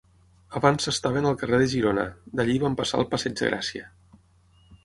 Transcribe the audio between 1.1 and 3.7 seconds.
al carrer de Girona: d'allí van passar al Passeig de